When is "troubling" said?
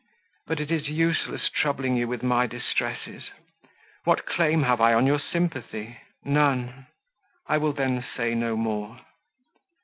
1.49-1.95